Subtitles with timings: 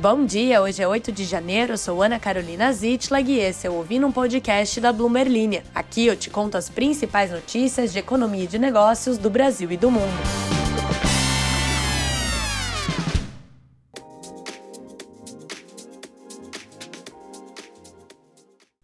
[0.00, 3.70] Bom dia, hoje é 8 de janeiro, eu sou Ana Carolina Zitlag e esse é
[3.70, 5.64] o Ouvindo um Podcast da Bloomer Linha.
[5.74, 9.76] Aqui eu te conto as principais notícias de economia e de negócios do Brasil e
[9.76, 10.06] do mundo.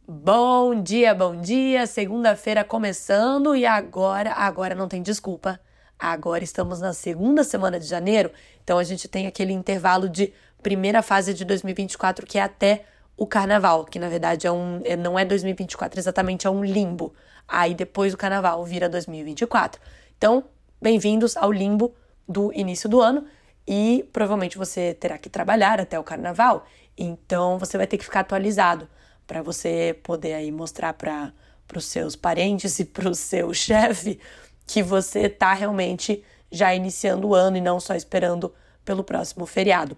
[0.08, 5.60] Bom dia, bom dia, segunda-feira começando e agora, agora não tem desculpa.
[5.96, 10.32] Agora estamos na segunda semana de janeiro, então a gente tem aquele intervalo de
[10.64, 12.86] primeira fase de 2024, que é até
[13.18, 17.12] o carnaval, que na verdade é um, é, não é 2024 exatamente, é um limbo.
[17.46, 19.78] Aí depois do carnaval vira 2024.
[20.16, 20.42] Então,
[20.80, 21.94] bem-vindos ao limbo
[22.26, 23.26] do início do ano
[23.68, 26.64] e provavelmente você terá que trabalhar até o carnaval,
[26.96, 28.88] então você vai ter que ficar atualizado
[29.26, 31.32] para você poder aí mostrar para
[31.76, 34.18] os seus parentes e para o seu chefe
[34.66, 39.94] que você está realmente já iniciando o ano e não só esperando pelo próximo feriado.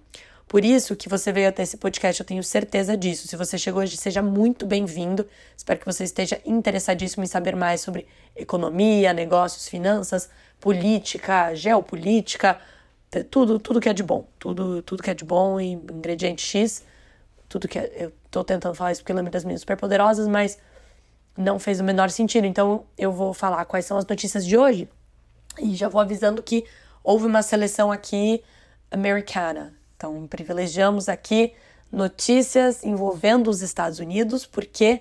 [0.48, 3.26] Por isso que você veio até esse podcast, eu tenho certeza disso.
[3.26, 5.26] Se você chegou hoje, seja muito bem-vindo.
[5.56, 10.30] Espero que você esteja interessadíssimo em saber mais sobre economia, negócios, finanças,
[10.60, 12.60] política, geopolítica,
[13.28, 14.28] tudo, tudo que é de bom.
[14.38, 16.84] Tudo, tudo que é de bom e ingrediente X.
[17.48, 20.58] Tudo que é, eu tô tentando falar isso porque eu lembro das minhas superpoderosas, mas
[21.36, 22.46] não fez o menor sentido.
[22.46, 24.88] Então eu vou falar quais são as notícias de hoje
[25.58, 26.64] e já vou avisando que
[27.02, 28.44] houve uma seleção aqui
[28.92, 29.74] americana.
[29.96, 31.52] Então, privilegiamos aqui
[31.90, 35.00] notícias envolvendo os Estados Unidos, porque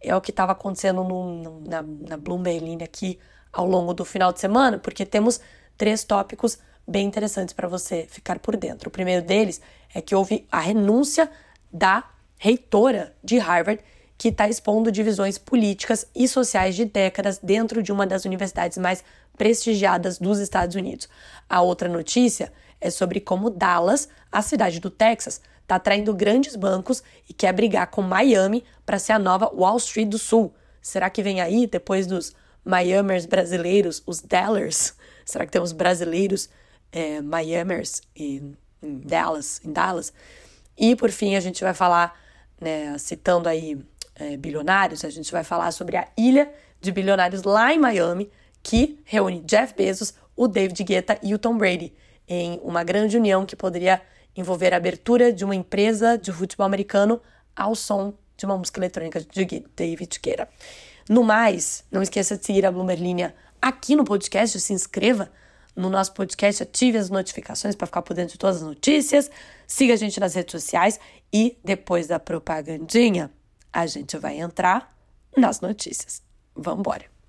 [0.00, 3.18] é o que estava acontecendo no, na, na Bloomberg aqui
[3.52, 5.40] ao longo do final de semana, porque temos
[5.76, 8.88] três tópicos bem interessantes para você ficar por dentro.
[8.88, 9.60] O primeiro deles
[9.94, 11.30] é que houve a renúncia
[11.72, 12.04] da
[12.38, 13.82] reitora de Harvard,
[14.16, 19.04] que está expondo divisões políticas e sociais de décadas dentro de uma das universidades mais
[19.40, 21.08] prestigiadas dos Estados Unidos.
[21.48, 27.02] A outra notícia é sobre como Dallas, a cidade do Texas, está atraindo grandes bancos
[27.26, 30.52] e quer brigar com Miami para ser a nova Wall Street do Sul.
[30.82, 34.92] Será que vem aí, depois dos Miamers brasileiros, os Dallers?
[35.24, 36.50] Será que temos brasileiros
[36.92, 40.12] é, Miamers em, em Dallas, em Dallas?
[40.76, 42.14] E por fim a gente vai falar,
[42.60, 43.82] né, citando aí
[44.16, 48.30] é, bilionários, a gente vai falar sobre a ilha de bilionários lá em Miami,
[48.62, 51.92] que reúne Jeff Bezos, o David Guetta e o Tom Brady
[52.28, 54.00] em uma grande união que poderia
[54.36, 57.20] envolver a abertura de uma empresa de futebol americano
[57.54, 60.48] ao som de uma música eletrônica de David Guetta.
[61.08, 65.30] No mais, não esqueça de seguir a Bloomer Linha aqui no podcast, se inscreva
[65.74, 69.30] no nosso podcast, ative as notificações para ficar por dentro de todas as notícias,
[69.66, 70.98] siga a gente nas redes sociais
[71.32, 73.30] e depois da propagandinha,
[73.72, 74.96] a gente vai entrar
[75.36, 76.22] nas notícias.
[76.54, 77.19] Vamos embora.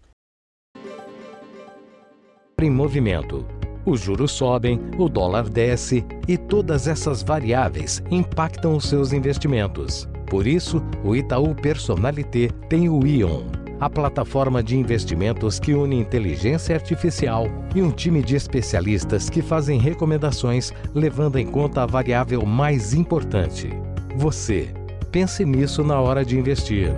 [2.61, 3.45] Em movimento
[3.85, 10.07] os juros sobem, o dólar desce e todas essas variáveis impactam os seus investimentos.
[10.27, 13.41] Por isso, o Itaú Personalité tem o Ion,
[13.79, 19.79] a plataforma de investimentos que une inteligência artificial e um time de especialistas que fazem
[19.79, 23.69] recomendações levando em conta a variável mais importante:
[24.15, 24.69] você.
[25.11, 26.93] Pense nisso na hora de investir.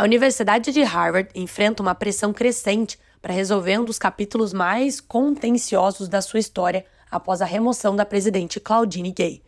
[0.00, 6.08] A Universidade de Harvard enfrenta uma pressão crescente para resolver um dos capítulos mais contenciosos
[6.08, 9.42] da sua história após a remoção da presidente Claudine Gay.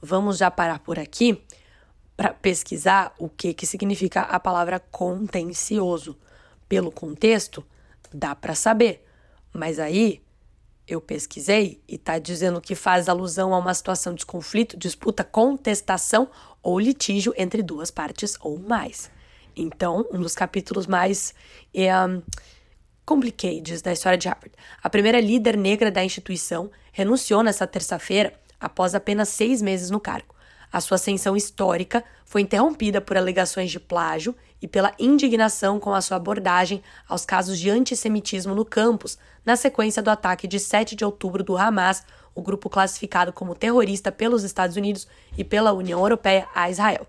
[0.00, 1.40] Vamos já parar por aqui
[2.16, 6.18] para pesquisar o que, que significa a palavra contencioso.
[6.68, 7.64] Pelo contexto,
[8.12, 9.06] dá para saber,
[9.52, 10.20] mas aí
[10.84, 16.28] eu pesquisei e está dizendo que faz alusão a uma situação de conflito, disputa, contestação
[16.60, 19.08] ou litígio entre duas partes ou mais.
[19.56, 21.34] Então, um dos capítulos mais
[21.74, 22.22] é, um,
[23.04, 24.52] complicated da história de Harvard.
[24.82, 30.34] A primeira líder negra da instituição renunciou nesta terça-feira após apenas seis meses no cargo.
[30.72, 36.00] A sua ascensão histórica foi interrompida por alegações de plágio e pela indignação com a
[36.00, 41.04] sua abordagem aos casos de antissemitismo no campus, na sequência do ataque de 7 de
[41.04, 45.06] outubro do Hamas, o grupo classificado como terrorista pelos Estados Unidos
[45.36, 47.06] e pela União Europeia a Israel.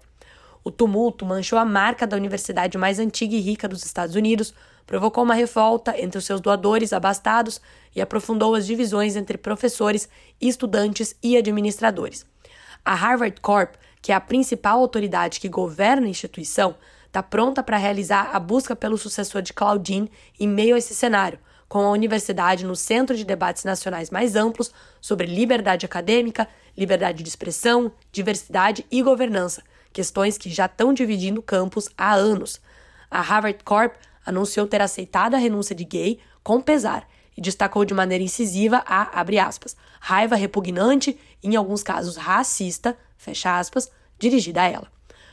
[0.64, 4.54] O tumulto manchou a marca da universidade mais antiga e rica dos Estados Unidos,
[4.88, 7.62] provocou uma revolta entre os seus doadores abastados
[7.96, 10.08] e aprofundou as divisões entre professores,
[10.40, 12.26] estudantes e administradores.
[12.86, 16.76] A Harvard Corp, que é a principal autoridade que governa a instituição,
[17.08, 21.40] está pronta para realizar a busca pelo sucessor de Claudine em meio a esse cenário,
[21.70, 27.30] com a universidade no centro de debates nacionais mais amplos sobre liberdade acadêmica, liberdade de
[27.30, 29.64] expressão, diversidade e governança,
[29.94, 32.60] questões que já estão dividindo campos há anos.
[33.10, 33.96] A Harvard Corp
[34.26, 37.08] anunciou ter aceitado a renúncia de Gay com pesar
[37.38, 42.98] e destacou de maneira incisiva a, abre aspas, raiva repugnante e, em alguns casos, racista,
[43.18, 44.88] fecha aspas, dirigida a ela.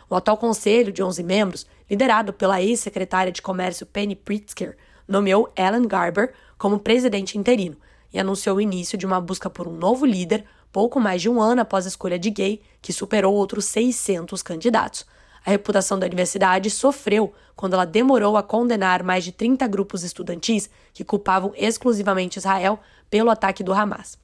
[0.08, 5.86] O atual conselho, de 11 membros, liderado pela ex-secretária de Comércio Penny Pritzker, nomeou Alan
[5.86, 7.76] Garber como presidente interino
[8.12, 11.40] e anunciou o início de uma busca por um novo líder pouco mais de um
[11.40, 15.04] ano após a escolha de Gay, que superou outros 600 candidatos.
[15.44, 20.68] A reputação da universidade sofreu quando ela demorou a condenar mais de 30 grupos estudantis
[20.92, 22.78] que culpavam exclusivamente Israel
[23.08, 24.18] pelo ataque do Hamas.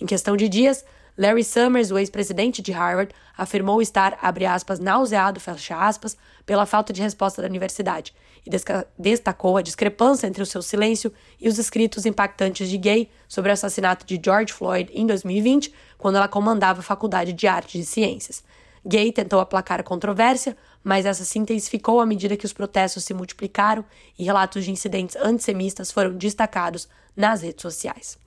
[0.00, 0.84] Em questão de dias,
[1.18, 6.92] Larry Summers, o ex-presidente de Harvard, afirmou estar, abre aspas, nauseado, fecha aspas, pela falta
[6.92, 8.14] de resposta da universidade
[8.46, 8.50] e
[8.98, 13.52] destacou a discrepância entre o seu silêncio e os escritos impactantes de Gay sobre o
[13.52, 18.42] assassinato de George Floyd em 2020, quando ela comandava a Faculdade de Artes e Ciências.
[18.84, 23.12] Gay tentou aplacar a controvérsia, mas essa se intensificou à medida que os protestos se
[23.12, 23.84] multiplicaram
[24.18, 28.18] e relatos de incidentes antissemitas foram destacados nas redes sociais.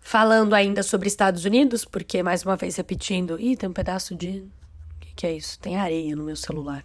[0.00, 4.44] Falando ainda sobre Estados Unidos, porque mais uma vez repetindo, ih, tem um pedaço de
[5.14, 5.58] que é isso?
[5.58, 6.84] Tem areia no meu celular.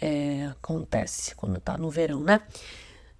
[0.00, 2.40] É, acontece quando tá no verão, né?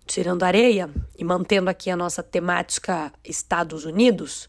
[0.06, 4.48] Tirando areia e mantendo aqui a nossa temática Estados Unidos,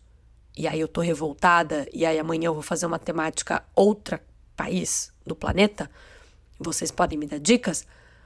[0.57, 4.21] e aí eu tô revoltada, e aí amanhã eu vou fazer uma temática outra
[4.55, 5.89] país do planeta,
[6.59, 7.85] vocês podem me dar dicas.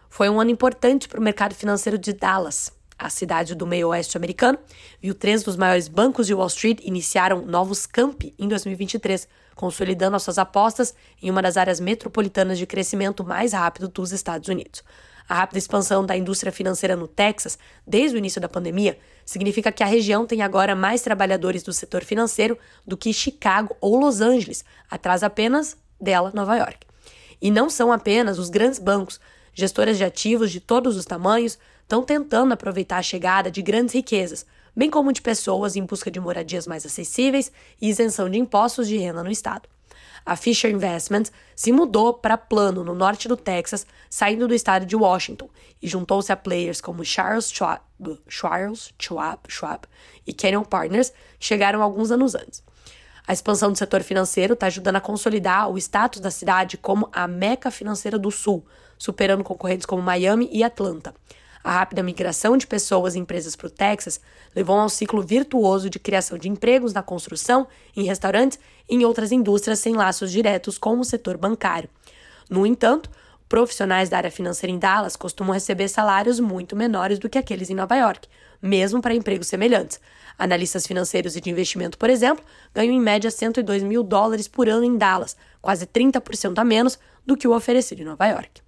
[0.10, 4.16] Foi um ano importante para o mercado financeiro de Dallas, a cidade do meio oeste
[4.16, 4.58] americano,
[5.02, 10.24] viu três dos maiores bancos de Wall Street iniciaram novos campi em 2023 consolidando as
[10.24, 14.84] suas apostas em uma das áreas metropolitanas de crescimento mais rápido dos Estados Unidos.
[15.28, 17.58] A rápida expansão da indústria financeira no Texas,
[17.88, 22.04] desde o início da pandemia, significa que a região tem agora mais trabalhadores do setor
[22.04, 26.86] financeiro do que Chicago ou Los Angeles, atrás apenas dela, Nova York.
[27.42, 29.20] E não são apenas os grandes bancos,
[29.52, 34.46] gestoras de ativos de todos os tamanhos estão tentando aproveitar a chegada de grandes riquezas,
[34.76, 37.52] bem como de pessoas em busca de moradias mais acessíveis
[37.82, 39.70] e isenção de impostos de renda no estado.
[40.26, 44.96] A Fisher Investments se mudou para Plano, no norte do Texas, saindo do estado de
[44.96, 45.48] Washington,
[45.80, 47.82] e juntou-se a players como Charles Schwab,
[48.28, 49.88] Charles Schwab, Schwab
[50.26, 52.64] e Canyon Partners, chegaram alguns anos antes.
[53.28, 57.28] A expansão do setor financeiro está ajudando a consolidar o status da cidade como a
[57.28, 58.66] meca financeira do Sul,
[58.98, 61.14] superando concorrentes como Miami e Atlanta.
[61.66, 64.22] A rápida migração de pessoas e empresas para o Texas
[64.56, 67.68] levou a um ciclo virtuoso de criação de empregos na construção,
[67.98, 71.90] em restaurantes e em outras indústrias sem laços diretos com o setor bancário.
[72.48, 73.10] No entanto,
[73.50, 77.76] profissionais da área financeira em Dallas costumam receber salários muito menores do que aqueles em
[77.76, 78.28] Nova York,
[78.62, 80.00] mesmo para empregos semelhantes.
[80.38, 82.46] Analistas financeiros e de investimento, por exemplo,
[82.76, 87.36] ganham em média 102 mil dólares por ano em Dallas, quase 30% a menos do
[87.36, 88.64] que o oferecido em Nova York.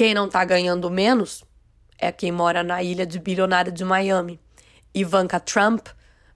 [0.00, 1.44] Quem não está ganhando menos
[1.98, 4.40] é quem mora na ilha de bilionária de Miami.
[4.94, 5.88] Ivanka Trump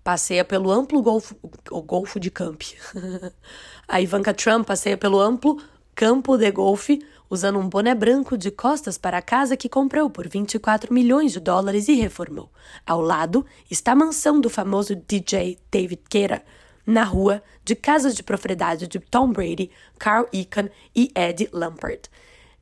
[0.05, 1.35] passeia pelo amplo golfo,
[1.71, 2.61] o golfo de Camp.
[3.89, 5.59] a Ivanka Trump passeia pelo amplo
[5.95, 10.29] campo de golfe usando um boné branco de costas para a casa que comprou por
[10.29, 12.53] 24 milhões de dólares e reformou.
[12.87, 16.45] Ao lado está a mansão do famoso DJ David Guetta,
[16.87, 22.11] na rua de casas de propriedade de Tom Brady, Carl Icahn e Ed Lampert.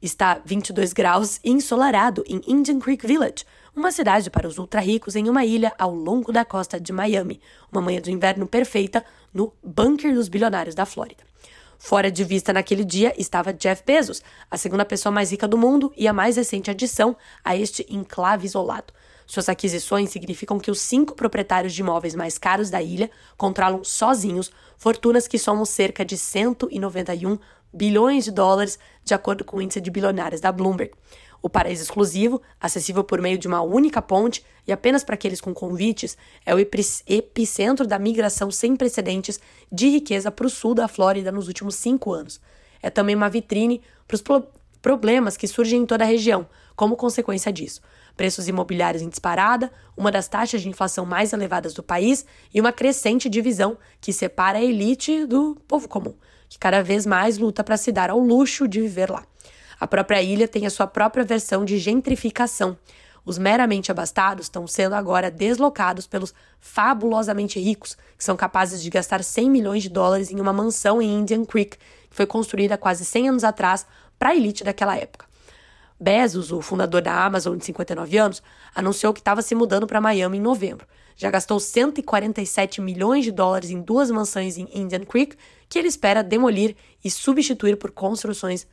[0.02, 5.28] Está 22 graus e ensolarado em Indian Creek Village, uma cidade para os ultra-ricos em
[5.28, 7.40] uma ilha ao longo da costa de Miami,
[7.70, 11.22] uma manhã de inverno perfeita no bunker dos bilionários da Flórida.
[11.78, 15.92] Fora de vista naquele dia estava Jeff Bezos, a segunda pessoa mais rica do mundo
[15.96, 18.92] e a mais recente adição a este enclave isolado.
[19.32, 24.52] Suas aquisições significam que os cinco proprietários de imóveis mais caros da ilha controlam sozinhos
[24.76, 27.38] fortunas que somam cerca de 191
[27.72, 30.92] bilhões de dólares, de acordo com o índice de bilionários da Bloomberg.
[31.40, 35.54] O paraíso exclusivo, acessível por meio de uma única ponte e apenas para aqueles com
[35.54, 39.40] convites, é o epicentro da migração sem precedentes
[39.72, 42.38] de riqueza para o sul da Flórida nos últimos cinco anos.
[42.82, 44.22] É também uma vitrine para os
[44.82, 46.46] problemas que surgem em toda a região,
[46.76, 47.80] como consequência disso.
[48.22, 52.24] Preços imobiliários em disparada, uma das taxas de inflação mais elevadas do país
[52.54, 56.14] e uma crescente divisão que separa a elite do povo comum
[56.48, 59.24] que cada vez mais luta para se dar ao luxo de viver lá.
[59.80, 62.78] A própria ilha tem a sua própria versão de gentrificação.
[63.24, 69.24] Os meramente abastados estão sendo agora deslocados pelos fabulosamente ricos, que são capazes de gastar
[69.24, 73.30] 100 milhões de dólares em uma mansão em Indian Creek, que foi construída quase 100
[73.30, 73.84] anos atrás
[74.16, 75.31] para a elite daquela época.
[76.02, 78.42] Bezos, o fundador da Amazon de 59 anos,
[78.74, 80.84] anunciou que estava se mudando para Miami em novembro.
[81.14, 85.36] Já gastou 147 milhões de dólares em duas mansões em Indian Creek,
[85.68, 88.66] que ele espera demolir e substituir por construções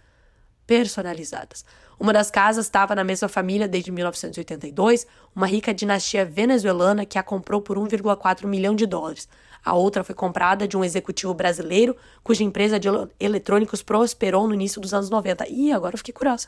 [0.66, 1.64] personalizadas.
[2.00, 5.06] Uma das casas estava na mesma família desde 1982,
[5.36, 9.30] uma rica dinastia venezuelana que a comprou por 1,4 milhão de dólares.
[9.64, 12.88] A outra foi comprada de um executivo brasileiro cuja empresa de
[13.20, 15.48] eletrônicos prosperou no início dos anos 90.
[15.48, 16.48] E agora eu fiquei curiosa.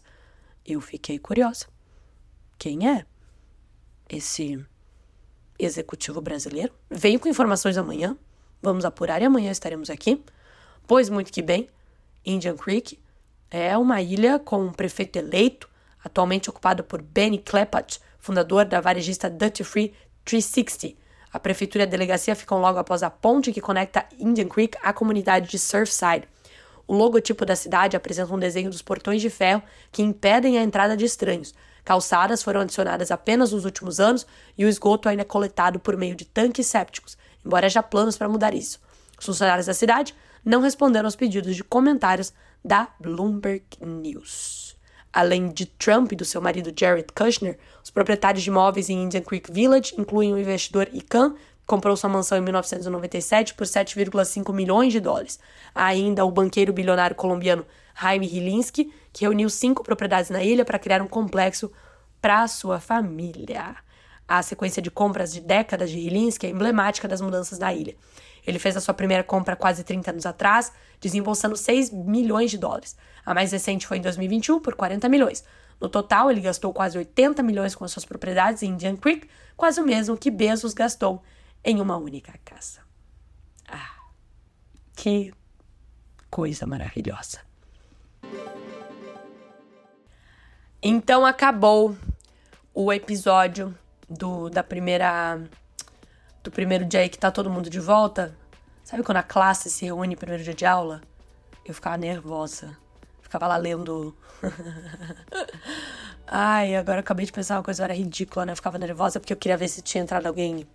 [0.65, 1.67] Eu fiquei curiosa.
[2.57, 3.05] Quem é
[4.09, 4.63] esse
[5.57, 6.73] executivo brasileiro?
[6.89, 8.17] Veio com informações amanhã.
[8.61, 10.23] Vamos apurar e amanhã estaremos aqui.
[10.85, 11.69] Pois muito que bem,
[12.25, 12.99] Indian Creek
[13.49, 15.69] é uma ilha com um prefeito eleito,
[16.03, 20.95] atualmente ocupada por Benny Klepat, fundador da varejista Duty Free 360.
[21.33, 24.93] A prefeitura e a delegacia ficam logo após a ponte que conecta Indian Creek à
[24.93, 26.27] comunidade de Surfside.
[26.91, 30.97] O logotipo da cidade apresenta um desenho dos portões de ferro que impedem a entrada
[30.97, 31.55] de estranhos.
[31.85, 36.17] Calçadas foram adicionadas apenas nos últimos anos e o esgoto ainda é coletado por meio
[36.17, 38.77] de tanques sépticos, embora haja planos para mudar isso.
[39.17, 44.75] Os funcionários da cidade não responderam aos pedidos de comentários da Bloomberg News.
[45.13, 49.21] Além de Trump e do seu marido Jared Kushner, os proprietários de imóveis em Indian
[49.21, 51.35] Creek Village incluem o investidor Ican,
[51.71, 55.39] comprou sua mansão em 1997 por 7,5 milhões de dólares.
[55.73, 57.65] Ainda o banqueiro bilionário colombiano
[57.97, 61.71] Jaime Hilinski, que reuniu cinco propriedades na ilha para criar um complexo
[62.21, 63.77] para sua família.
[64.27, 67.95] A sequência de compras de décadas de Hilinski é emblemática das mudanças da ilha.
[68.45, 72.97] Ele fez a sua primeira compra quase 30 anos atrás, desembolsando 6 milhões de dólares.
[73.25, 75.41] A mais recente foi em 2021, por 40 milhões.
[75.79, 79.25] No total, ele gastou quase 80 milhões com as suas propriedades em Indian Creek,
[79.55, 81.23] quase o mesmo que Bezos gastou
[81.63, 82.81] em uma única casa.
[83.67, 83.95] Ah,
[84.95, 85.33] que
[86.29, 87.39] coisa maravilhosa.
[90.81, 91.95] Então acabou
[92.73, 93.77] o episódio
[94.09, 95.39] do da primeira
[96.43, 98.35] do primeiro dia aí que tá todo mundo de volta.
[98.83, 101.01] Sabe quando a classe se reúne primeiro dia de aula?
[101.63, 102.75] Eu ficava nervosa.
[103.21, 104.15] Ficava lá lendo.
[106.27, 108.51] Ai, agora eu acabei de pensar uma coisa, era ridícula, né?
[108.53, 110.67] Eu ficava nervosa porque eu queria ver se tinha entrado alguém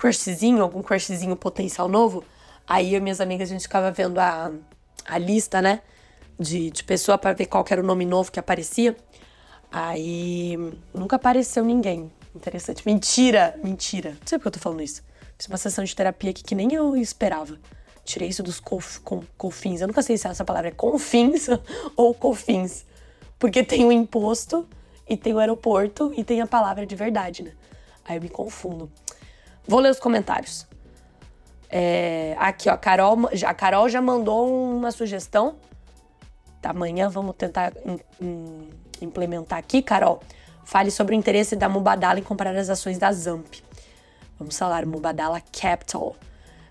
[0.00, 2.24] crushzinho, algum crushzinho potencial novo.
[2.66, 4.50] Aí eu e minhas amigas, a gente ficava vendo a,
[5.04, 5.82] a lista, né?
[6.38, 8.96] De, de pessoa para ver qual era o nome novo que aparecia.
[9.70, 10.56] Aí
[10.94, 12.10] nunca apareceu ninguém.
[12.34, 12.82] Interessante.
[12.86, 14.12] Mentira, mentira.
[14.12, 15.02] Não sei porque eu tô falando isso.
[15.36, 17.58] Fiz uma sessão de terapia aqui que nem eu esperava.
[18.02, 19.82] Tirei isso dos cof, com, cofins.
[19.82, 21.48] Eu nunca sei se essa palavra é confins
[21.94, 22.86] ou cofins.
[23.38, 24.66] Porque tem o imposto
[25.06, 27.52] e tem o aeroporto e tem a palavra de verdade, né?
[28.02, 28.90] Aí eu me confundo.
[29.70, 30.66] Vou ler os comentários.
[31.68, 35.54] É, aqui, ó, a Carol, a Carol já mandou uma sugestão.
[36.60, 37.72] Da manhã vamos tentar
[39.00, 40.20] implementar aqui, Carol.
[40.64, 43.46] Fale sobre o interesse da Mubadala em comprar as ações da Zamp.
[44.36, 46.16] Vamos falar Mubadala Capital.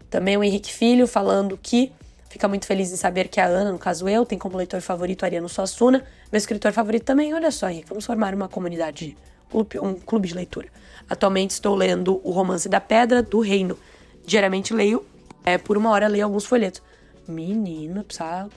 [0.09, 1.93] Também o Henrique Filho falando que
[2.29, 5.23] fica muito feliz em saber que a Ana, no caso eu, tem como leitor favorito
[5.23, 7.33] Ariano Suassuna, meu escritor favorito também.
[7.33, 9.15] Olha só, Henrique, vamos formar uma comunidade,
[9.53, 10.67] um clube de leitura.
[11.09, 13.77] Atualmente estou lendo O Romance da Pedra, do Reino.
[14.25, 15.03] Diariamente leio,
[15.43, 16.81] é, por uma hora leio alguns folhetos.
[17.27, 18.49] Menino, precisa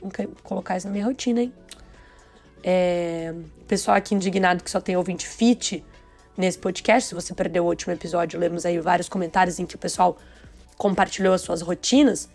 [0.42, 1.52] colocar isso na minha rotina, hein?
[2.64, 3.34] É,
[3.66, 5.84] pessoal aqui indignado que só tem ouvinte fit
[6.37, 7.08] nesse podcast.
[7.08, 10.18] Se você perdeu o último episódio, lemos aí vários comentários em que o pessoal
[10.76, 12.28] compartilhou as suas rotinas.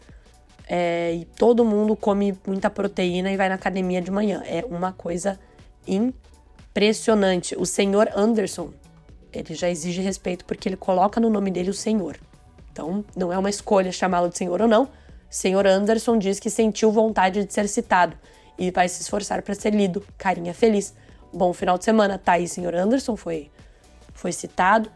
[0.68, 4.42] É, e todo mundo come muita proteína e vai na academia de manhã.
[4.46, 5.40] É uma coisa
[6.78, 7.56] impressionante.
[7.58, 8.72] O senhor Anderson,
[9.34, 12.20] ele já exige respeito porque ele coloca no nome dele o senhor.
[12.72, 14.88] Então, não é uma escolha chamá-lo de senhor ou não.
[15.28, 18.16] Senhor Anderson diz que sentiu vontade de ser citado
[18.60, 20.06] e vai se esforçar para ser lido.
[20.20, 20.94] Carinha feliz.
[21.34, 22.20] Bom final de semana.
[22.20, 23.50] Tá aí, senhor Anderson foi,
[24.14, 24.92] foi citado.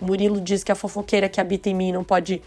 [0.00, 2.40] Murilo diz que a fofoqueira que habita em mim não pode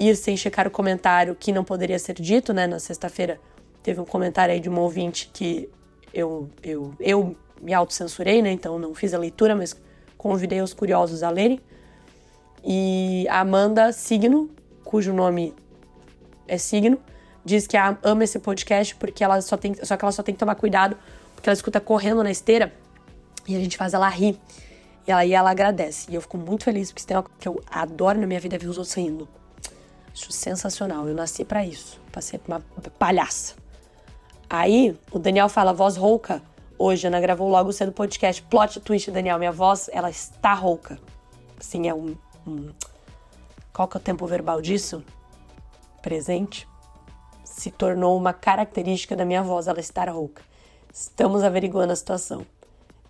[0.00, 2.66] ir sem checar o comentário que não poderia ser dito, né?
[2.66, 3.40] Na sexta-feira
[3.84, 5.70] teve um comentário aí de um ouvinte que
[6.12, 8.50] eu, eu, eu me autocensurei, né?
[8.50, 9.76] Então não fiz a leitura, mas
[10.16, 11.60] convidei os curiosos a lerem.
[12.64, 14.50] E a Amanda Signo,
[14.84, 15.54] cujo nome
[16.48, 16.98] é Signo,
[17.44, 20.40] diz que ama esse podcast porque ela só tem, só que ela só tem que
[20.40, 20.96] tomar cuidado
[21.34, 22.72] porque ela escuta correndo na esteira
[23.46, 24.38] e a gente faz ela rir.
[25.06, 26.10] E aí ela agradece.
[26.10, 28.56] E eu fico muito feliz porque isso tem uma que eu adoro na minha vida
[28.56, 29.28] é ver os outros rindo.
[30.12, 31.06] Acho sensacional.
[31.06, 32.60] Eu nasci para isso, pra ser uma
[32.98, 33.54] palhaça.
[34.50, 36.42] Aí o Daniel fala voz rouca.
[36.78, 38.42] Hoje, Ana gravou logo cedo o podcast.
[38.42, 39.38] Plot twist, Daniel.
[39.38, 40.98] Minha voz, ela está rouca.
[41.58, 42.14] Assim, é um,
[42.46, 42.70] um.
[43.72, 45.02] Qual que é o tempo verbal disso?
[46.02, 46.68] Presente.
[47.44, 50.42] Se tornou uma característica da minha voz, ela estar rouca.
[50.92, 52.44] Estamos averiguando a situação.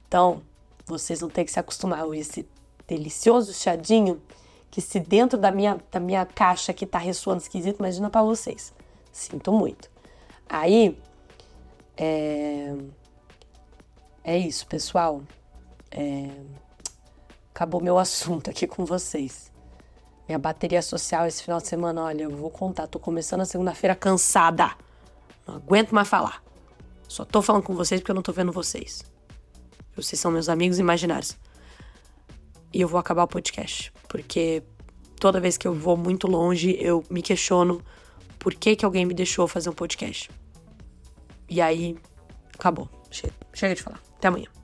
[0.06, 0.42] Então,
[0.86, 2.48] vocês vão ter que se acostumar a esse
[2.86, 4.22] delicioso chadinho
[4.70, 8.72] que se dentro da minha, da minha caixa que tá ressoando esquisito, imagina para vocês.
[9.10, 9.90] Sinto muito.
[10.48, 10.96] Aí,
[11.96, 12.72] é,
[14.26, 15.22] é isso, pessoal.
[15.88, 16.28] É,
[17.54, 19.52] acabou meu assunto aqui com vocês.
[20.26, 22.88] Minha bateria social esse final de semana, olha, eu vou contar.
[22.88, 24.72] Tô começando a segunda-feira cansada.
[25.46, 26.42] Não aguento mais falar.
[27.06, 29.04] Só tô falando com vocês porque eu não tô vendo vocês.
[29.94, 31.38] Vocês são meus amigos imaginários.
[32.72, 33.92] E eu vou acabar o podcast.
[34.08, 34.64] Porque
[35.20, 37.80] toda vez que eu vou muito longe, eu me questiono
[38.40, 40.28] por que, que alguém me deixou fazer um podcast.
[41.48, 41.96] E aí,
[42.52, 42.88] acabou.
[43.08, 44.05] Chega, chega de falar.
[44.26, 44.55] Até amanhã.